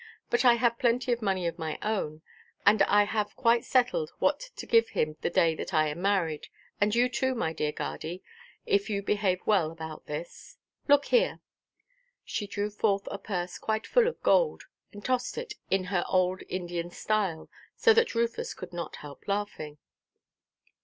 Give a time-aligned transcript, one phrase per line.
[0.31, 2.23] But I have plenty of money of my own;
[2.65, 6.47] and I have quite settled what to give him the day that I am married,
[6.81, 8.23] and you too, my dear guardy,
[8.65, 10.57] if you behave well about this.
[10.87, 11.39] Look here!"
[12.25, 16.41] She drew forth a purse quite full of gold, and tossed it in her old
[16.49, 19.77] Indian style, so that Rufus could not help laughing.